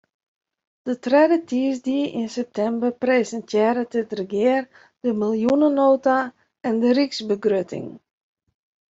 [0.87, 4.63] De tredde tiisdeis yn septimber presintearret it regear
[5.03, 6.17] de miljoenenota
[6.67, 7.87] en de ryksbegrutting.